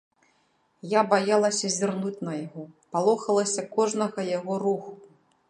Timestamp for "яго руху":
4.33-4.91